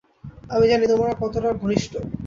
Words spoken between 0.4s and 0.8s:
আমি